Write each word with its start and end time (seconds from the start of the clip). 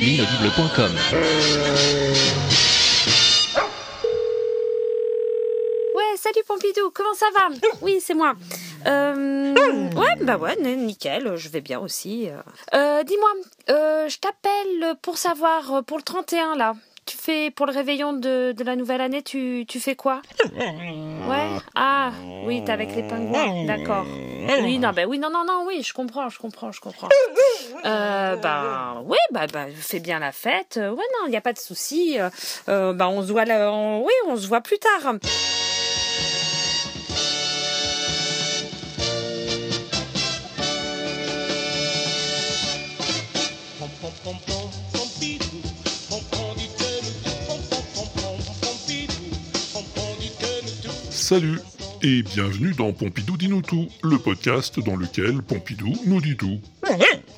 L'inaudible.com 0.00 0.92
Ouais, 5.94 6.16
salut 6.16 6.42
Pompidou, 6.48 6.90
comment 6.94 7.14
ça 7.14 7.26
va? 7.34 7.48
Oui, 7.82 7.98
c'est 8.00 8.14
moi. 8.14 8.34
Euh, 8.86 9.54
ouais, 9.94 10.16
bah 10.22 10.38
ouais, 10.38 10.56
nickel, 10.56 11.36
je 11.36 11.48
vais 11.48 11.60
bien 11.60 11.78
aussi. 11.80 12.28
Euh, 12.74 13.02
Dis-moi, 13.04 13.30
euh, 13.70 14.08
je 14.08 14.18
t'appelle 14.18 14.96
pour 15.02 15.18
savoir, 15.18 15.74
euh, 15.74 15.82
pour 15.82 15.98
le 15.98 16.02
31 16.02 16.56
là, 16.56 16.74
pour 17.54 17.66
le 17.66 17.72
réveillon 17.72 18.12
de, 18.12 18.52
de 18.52 18.64
la 18.64 18.76
nouvelle 18.76 19.00
année, 19.00 19.22
tu, 19.22 19.64
tu 19.68 19.80
fais 19.80 19.94
quoi? 19.94 20.22
Ouais 20.56 21.60
Ah, 21.74 22.10
oui, 22.44 22.62
t'es 22.64 22.72
avec 22.72 22.94
les 22.96 23.02
pingouins, 23.02 23.64
d'accord. 23.64 24.04
Oui, 24.62 24.78
non, 24.78 24.90
bah 24.94 25.02
oui, 25.06 25.18
non, 25.18 25.30
non, 25.30 25.44
non, 25.46 25.64
oui, 25.66 25.82
je 25.82 25.94
comprends, 25.94 26.28
je 26.28 26.38
comprends, 26.38 26.72
je 26.72 26.80
comprends. 26.80 27.08
Euh, 27.84 28.36
bah, 28.36 29.02
oui, 29.04 29.16
bah, 29.30 29.46
bah, 29.52 29.66
fais 29.74 30.00
bien 30.00 30.18
la 30.18 30.32
fête. 30.32 30.76
Ouais, 30.76 30.90
non, 30.90 31.26
il 31.26 31.30
n'y 31.30 31.36
a 31.36 31.40
pas 31.40 31.52
de 31.52 31.58
souci. 31.58 32.18
Euh, 32.68 32.92
bah, 32.92 33.08
on 33.08 33.22
se 33.22 33.30
voit 33.30 33.44
oui, 33.44 34.12
on 34.26 34.36
se 34.36 34.46
voit 34.46 34.60
plus 34.60 34.78
tard. 34.78 35.14
Salut 51.22 51.60
et 52.02 52.24
bienvenue 52.24 52.72
dans 52.72 52.92
Pompidou 52.92 53.36
dit 53.36 53.46
nous 53.46 53.62
tout, 53.62 53.86
le 54.02 54.18
podcast 54.18 54.80
dans 54.80 54.96
lequel 54.96 55.40
Pompidou 55.40 55.92
nous 56.04 56.20
dit 56.20 56.36
tout. 56.36 56.58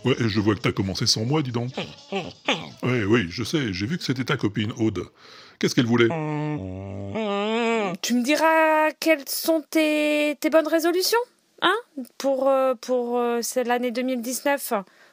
Ouais, 0.07 0.17
et 0.19 0.27
je 0.27 0.41
vois 0.41 0.55
que 0.55 0.61
t'as 0.61 0.73
commencé 0.73 1.07
sans 1.07 1.27
moi, 1.27 1.43
dis 1.43 1.53
donc. 1.53 1.71
Ouais, 2.83 3.05
oui, 3.05 3.27
je 3.29 3.45
sais, 3.45 3.75
j'ai 3.75 3.85
vu 3.85 3.99
que 3.99 4.05
c'était 4.05 4.25
ta 4.25 4.39
copine, 4.39 4.73
Aude. 4.79 5.05
Qu'est-ce 5.59 5.75
qu'elle 5.75 5.85
voulait? 5.85 6.09
Tu 8.01 8.15
me 8.15 8.23
diras 8.23 8.91
quelles 8.99 9.29
sont 9.29 9.63
tes, 9.69 10.39
tes 10.41 10.49
bonnes 10.49 10.67
résolutions 10.67 11.19
hein 11.61 11.77
pour 12.17 12.49
euh, 12.49 12.75
pour 12.81 13.19
euh, 13.19 13.41
l'année 13.67 13.91
2019 13.91 14.73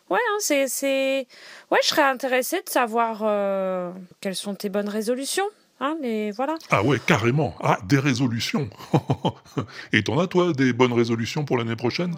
ouais 0.09 0.17
hein, 0.17 0.37
c'est 0.39 0.67
c'est 0.67 1.27
ouais 1.69 1.79
je 1.83 1.87
serais 1.87 2.01
intéressée 2.01 2.61
de 2.65 2.69
savoir 2.69 3.21
euh, 3.23 3.91
quelles 4.21 4.35
sont 4.35 4.55
tes 4.55 4.69
bonnes 4.69 4.89
résolutions 4.89 5.45
hein 5.81 5.97
les 6.01 6.31
voilà 6.31 6.55
Ah 6.69 6.83
ouais, 6.83 6.99
carrément. 7.05 7.55
Ah, 7.61 7.79
des 7.85 7.99
résolutions. 7.99 8.69
et 9.93 10.03
t'en 10.03 10.19
as, 10.19 10.27
toi, 10.27 10.53
des 10.53 10.71
bonnes 10.71 10.93
résolutions 10.93 11.43
pour 11.43 11.57
l'année 11.57 11.75
prochaine? 11.75 12.15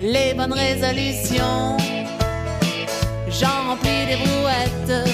Les 0.00 0.34
bonnes 0.34 0.52
résolutions, 0.52 1.76
j'en 3.28 3.68
remplis 3.68 4.06
des 4.06 4.16
brouettes. 4.16 5.08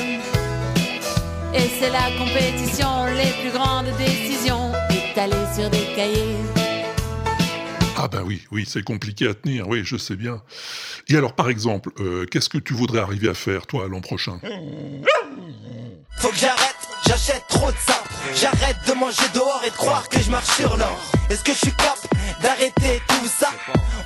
Et 1.52 1.69
c'est 1.78 1.91
la 1.91 2.11
compétition, 2.17 3.06
les 3.06 3.33
plus 3.42 3.50
grandes 3.50 3.91
décisions, 3.98 4.70
étalées 4.89 5.34
sur 5.55 5.69
des 5.69 5.84
cahiers. 5.97 6.36
Ah 7.98 8.08
ben 8.08 8.22
oui, 8.24 8.47
oui, 8.50 8.64
c'est 8.67 8.83
compliqué 8.83 9.27
à 9.28 9.34
tenir, 9.34 9.69
oui, 9.69 9.83
je 9.84 9.97
sais 9.98 10.17
bien. 10.17 10.41
Et 11.08 11.17
alors, 11.17 11.34
par 11.34 11.50
exemple, 11.50 11.91
euh, 11.98 12.24
qu'est-ce 12.24 12.48
que 12.48 12.56
tu 12.56 12.72
voudrais 12.72 13.00
arriver 13.00 13.28
à 13.28 13.34
faire, 13.34 13.67
toi, 13.67 13.89
l'an 13.89 14.00
prochain? 14.00 14.41
Faut 16.17 16.28
que 16.28 16.36
j'arrête, 16.36 16.80
j'achète 17.11 17.44
trop 17.48 17.70
de 17.72 17.77
ça. 17.77 18.03
J'arrête 18.34 18.77
de 18.86 18.92
manger 18.92 19.28
dehors 19.34 19.61
et 19.66 19.70
de 19.70 19.75
croire 19.75 20.08
que 20.08 20.20
je 20.20 20.30
marche 20.30 20.56
sur 20.56 20.77
l'or. 20.77 20.98
Est-ce 21.28 21.42
que 21.42 21.52
je 21.52 21.58
suis 21.58 21.72
cap 21.72 21.98
d'arrêter 22.41 23.02
tout 23.08 23.27
ça? 23.27 23.50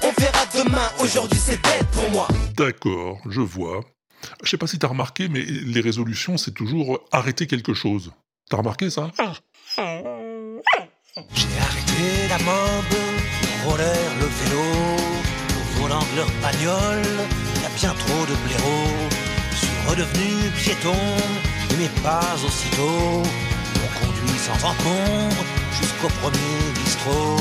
On 0.02 0.12
verra 0.19 0.46
demain, 0.55 0.88
aujourd'hui 1.00 1.39
c'est 1.39 1.62
dead 1.62 1.86
pour 1.92 2.11
moi. 2.11 2.27
D'accord, 2.56 3.18
je 3.29 3.40
vois. 3.42 3.80
Je 4.42 4.48
sais 4.48 4.56
pas 4.56 4.67
si 4.67 4.79
t'as 4.79 4.86
remarqué, 4.89 5.29
mais 5.29 5.42
les 5.42 5.83
résolutions, 5.83 6.39
c'est 6.39 6.52
toujours 6.52 7.01
arrêter 7.12 7.46
quelque 7.46 7.74
chose. 7.74 8.12
T'as 8.48 8.56
remarqué 8.56 8.89
ça? 8.89 9.11
J'ai 9.77 11.58
arrêté 11.61 12.29
la 12.30 12.39
mode, 12.39 12.95
le 13.42 13.70
roller, 13.70 14.11
le 14.18 14.27
vélo, 14.27 14.64
au 15.50 15.80
volant 15.80 16.00
de 16.00 16.17
leur 16.17 16.30
bagnole, 16.42 17.06
y 17.62 17.67
a 17.67 17.68
bien 17.77 17.95
trop 17.95 18.24
de 18.24 18.34
blaireaux. 18.46 19.08
Je 19.52 19.56
suis 19.56 19.77
redevenu 19.89 20.50
piéton, 20.56 21.02
mes 21.79 21.89
pas 22.02 22.35
aussitôt 22.47 22.83
m'ont 22.83 23.92
conduit 24.01 24.39
sans 24.39 24.69
encombre 24.69 25.45
jusqu'au 25.80 26.08
premier 26.20 26.73
bistrot. 26.75 27.36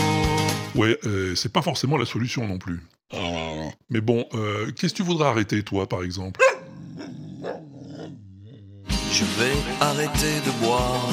Ouais, 0.76 0.98
euh, 1.06 1.36
c'est 1.36 1.52
pas 1.52 1.62
forcément 1.62 1.98
la 1.98 2.06
solution 2.06 2.48
non 2.48 2.58
plus. 2.58 2.82
Mais 3.90 4.02
bon, 4.02 4.26
euh, 4.34 4.72
qu'est-ce 4.72 4.94
que 4.94 4.98
tu 4.98 5.04
voudrais 5.04 5.28
arrêter, 5.28 5.62
toi, 5.62 5.88
par 5.88 6.04
exemple? 6.04 6.42
Je 9.12 9.24
vais 9.24 9.56
arrêter 9.80 10.42
de 10.46 10.66
boire. 10.66 11.08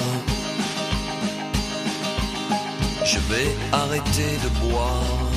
Je 3.05 3.19
vais 3.19 3.49
arrêter 3.73 4.39
de 4.43 4.71
boire. 4.71 5.31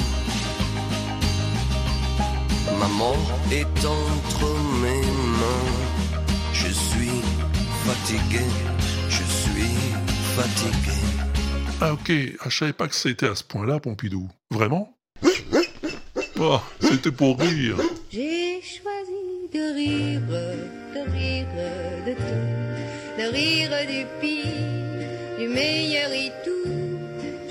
Maman 2.79 3.16
est 3.51 3.85
entre 3.85 4.45
mes 4.81 5.01
mains. 5.01 5.72
Je 6.53 6.69
suis 6.69 7.22
fatigué. 7.85 8.45
Je 9.09 9.23
suis 9.41 9.75
fatigué. 10.35 10.97
Ah 11.81 11.94
ok, 11.94 12.11
ah, 12.39 12.49
je 12.49 12.57
savais 12.57 12.73
pas 12.73 12.88
que 12.88 12.95
c'était 12.95 13.27
à 13.27 13.35
ce 13.35 13.44
point-là, 13.44 13.79
Pompidou. 13.79 14.29
Vraiment? 14.49 14.89
Oh, 16.39 16.59
c'était 16.79 17.11
pour 17.11 17.39
rire. 17.39 17.77
J'ai 18.11 18.61
choisi 18.61 19.49
de 19.53 19.73
rire, 19.75 20.21
de 20.95 21.01
rire 21.11 21.45
de 22.07 22.13
tout, 22.13 23.21
de 23.21 23.25
rire 23.31 23.69
du 23.88 24.05
pire, 24.19 25.38
du 25.39 25.47
meilleur 25.47 26.11
et 26.11 26.31
tout. 26.44 26.69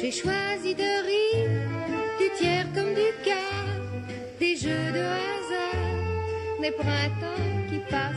J'ai 0.00 0.10
choisi 0.10 0.74
de 0.74 0.90
rire 1.10 1.68
du 2.18 2.30
tiers 2.38 2.66
comme 2.74 2.92
du 2.94 3.10
quart, 3.24 3.80
des 4.40 4.56
jeux 4.56 4.92
de 4.92 5.00
hasard, 5.00 5.41
des 6.62 6.70
printemps 6.70 7.42
qui 7.68 7.78
passent, 7.90 8.14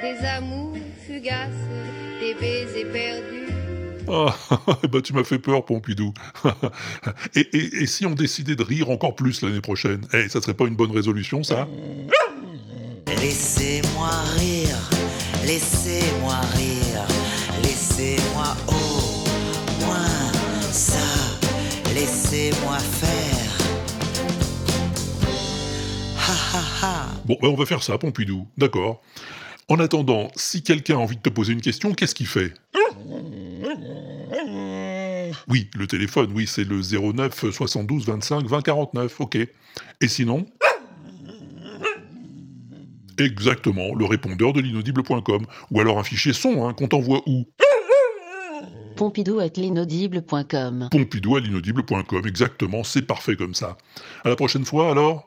des 0.00 0.24
amours 0.26 0.74
fugaces, 1.06 1.48
des 2.20 2.34
baisers 2.34 2.90
perdus. 2.92 3.52
Ah, 4.08 4.34
bah 4.90 5.00
tu 5.04 5.12
m'as 5.12 5.24
fait 5.24 5.38
peur, 5.38 5.64
Pompidou. 5.64 6.12
et, 7.34 7.40
et- 7.40 7.82
et 7.82 7.86
si 7.86 8.06
on 8.06 8.14
décidait 8.14 8.56
de 8.56 8.62
rire 8.62 8.90
encore 8.90 9.14
plus 9.14 9.42
l'année 9.42 9.60
prochaine? 9.60 10.02
Eh, 10.12 10.28
ça 10.28 10.40
serait 10.40 10.54
pas 10.54 10.66
une 10.66 10.76
bonne 10.76 10.92
résolution, 10.92 11.42
ça? 11.42 11.66
Laissez-moi 13.20 14.10
rire, 14.36 14.90
laissez-moi 15.44 16.36
rire, 16.54 17.06
laissez-moi 17.62 18.56
au 18.68 19.84
moins 19.84 20.32
ça, 20.72 20.98
laissez-moi 21.94 22.78
faire. 22.78 23.21
Bon, 27.24 27.36
bah, 27.40 27.48
on 27.48 27.54
va 27.54 27.66
faire 27.66 27.82
ça, 27.82 27.98
Pompidou. 27.98 28.46
D'accord. 28.58 29.02
En 29.68 29.78
attendant, 29.78 30.30
si 30.34 30.62
quelqu'un 30.62 30.96
a 30.96 30.98
envie 30.98 31.16
de 31.16 31.22
te 31.22 31.28
poser 31.28 31.52
une 31.52 31.60
question, 31.60 31.94
qu'est-ce 31.94 32.14
qu'il 32.14 32.26
fait? 32.26 32.52
Oui, 35.48 35.70
le 35.76 35.86
téléphone, 35.86 36.32
oui, 36.34 36.46
c'est 36.46 36.64
le 36.64 36.80
09 36.80 37.50
72 37.50 38.06
25 38.06 38.46
20 38.46 38.62
49, 38.62 39.20
ok. 39.20 39.36
Et 39.36 40.08
sinon? 40.08 40.46
Exactement, 43.18 43.94
le 43.94 44.04
répondeur 44.04 44.52
de 44.52 44.60
l'inaudible.com. 44.60 45.46
Ou 45.70 45.80
alors 45.80 45.98
un 45.98 46.04
fichier 46.04 46.32
son, 46.32 46.66
hein, 46.66 46.74
qu'on 46.74 46.88
t'envoie 46.88 47.22
où? 47.26 47.46
Pompidou 48.96 49.40
at 49.40 49.48
l'inaudible.com. 49.56 50.88
Pompidou 50.90 51.36
à 51.36 51.40
l'inaudible.com, 51.40 52.26
exactement, 52.26 52.84
c'est 52.84 53.02
parfait 53.02 53.36
comme 53.36 53.54
ça. 53.54 53.78
À 54.24 54.28
la 54.28 54.36
prochaine 54.36 54.64
fois, 54.64 54.90
alors? 54.90 55.24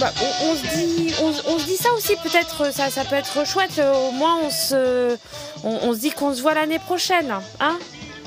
Bah, 0.00 0.12
on, 0.22 0.46
on 0.50 0.54
se 0.56 0.76
dit, 0.76 1.14
on, 1.22 1.32
se- 1.32 1.42
on 1.48 1.58
se 1.58 1.64
dit 1.64 1.76
ça 1.76 1.92
aussi 1.92 2.14
peut-être, 2.16 2.72
ça, 2.72 2.90
ça 2.90 3.04
peut 3.04 3.16
être 3.16 3.46
chouette. 3.46 3.78
euh, 3.78 3.92
Au 4.08 4.12
moins, 4.12 4.36
on 4.44 4.50
se, 4.50 5.16
on, 5.64 5.78
on 5.82 5.92
se 5.94 5.98
dit 5.98 6.10
qu'on 6.10 6.34
se 6.34 6.40
voit 6.42 6.54
l'année 6.54 6.78
prochaine, 6.78 7.34
hein. 7.60 7.78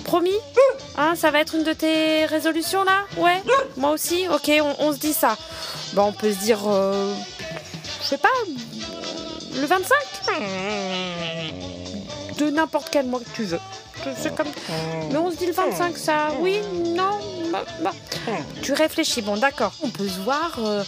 Promis? 0.03 0.31
Hein, 0.97 1.13
ça 1.15 1.29
va 1.31 1.39
être 1.39 1.55
une 1.55 1.63
de 1.63 1.73
tes 1.73 2.25
résolutions 2.25 2.83
là? 2.83 3.03
Ouais? 3.17 3.41
Moi 3.77 3.91
aussi? 3.91 4.27
Ok, 4.27 4.51
on, 4.61 4.75
on 4.87 4.91
se 4.93 4.97
dit 4.97 5.13
ça. 5.13 5.37
Bah, 5.93 6.03
on 6.05 6.11
peut 6.11 6.31
se 6.33 6.39
dire, 6.39 6.59
euh, 6.67 7.13
je 8.01 8.07
sais 8.07 8.17
pas, 8.17 8.29
le 9.55 9.65
25 9.65 9.95
De 12.37 12.49
n'importe 12.49 12.87
quel 12.91 13.05
mois 13.05 13.19
que 13.19 13.29
tu 13.35 13.43
veux. 13.43 13.59
C'est 14.19 14.33
comme... 14.35 14.47
Mais 15.11 15.17
on 15.17 15.29
se 15.29 15.35
dit 15.35 15.45
le 15.45 15.53
25, 15.53 15.95
ça 15.97 16.29
Oui? 16.39 16.59
Non? 16.95 17.19
Bah, 17.51 17.63
bah. 17.81 17.91
Tu 18.63 18.73
réfléchis, 18.73 19.21
bon 19.21 19.37
d'accord. 19.37 19.73
On 19.83 19.89
peut 19.89 20.07
se 20.07 20.19
voir, 20.21 20.51
euh, 20.59 20.83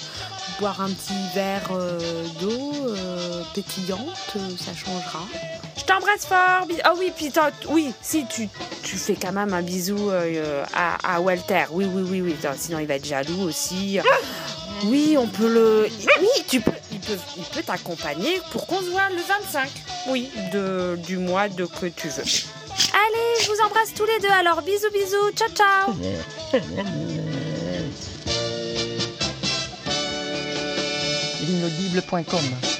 boire 0.60 0.82
un 0.82 0.90
petit 0.90 1.14
verre 1.34 1.70
euh, 1.72 2.00
d'eau 2.40 2.72
euh, 2.88 3.42
pétillante, 3.54 4.00
euh, 4.36 4.40
ça 4.58 4.72
changera. 4.74 5.26
Je 5.78 5.84
t'embrasse 5.84 6.26
fort. 6.26 6.68
Ah 6.84 6.94
oui, 6.98 7.12
puis 7.16 7.32
t'as- 7.32 7.52
oui, 7.70 7.94
si 8.02 8.26
tu, 8.28 8.48
tu 8.84 8.96
fais 8.96 9.16
quand 9.16 9.32
même 9.34 9.54
un 9.54 9.62
bisou 9.62 10.10
euh, 10.12 10.64
à, 10.74 11.16
à 11.16 11.20
Walter. 11.20 11.66
Oui, 11.72 11.86
oui, 11.92 12.04
oui, 12.10 12.22
oui. 12.22 12.36
Attends, 12.44 12.56
Sinon, 12.58 12.80
il 12.80 12.88
va 12.88 12.96
être 12.96 13.06
jaloux 13.06 13.42
aussi. 13.44 14.00
Oui, 14.86 15.16
on 15.18 15.28
peut 15.28 15.48
le. 15.48 15.88
Oui, 16.20 16.28
tu 16.50 16.60
peux. 16.60 16.72
Il 16.92 17.00
peut, 17.00 17.18
il 17.38 17.44
peut 17.46 17.64
t'accompagner 17.64 18.42
pour 18.52 18.68
qu'on 18.68 18.82
se 18.82 18.90
voit 18.90 19.08
le 19.12 19.16
25. 19.46 19.70
Oui, 20.10 20.30
de, 20.52 20.98
du 21.08 21.18
mois 21.20 21.48
de 21.48 21.64
que 21.64 21.86
tu 21.86 22.10
veux. 22.10 22.24
Allez, 22.24 23.44
je 23.44 23.50
vous 23.50 23.62
embrasse 23.66 23.94
tous 23.96 24.04
les 24.06 24.20
deux. 24.20 24.30
Alors, 24.34 24.62
bisous, 24.62 24.92
bisous. 24.92 25.32
Ciao, 25.38 25.48
ciao. 25.56 25.94
L'inaudible.com 31.64 32.73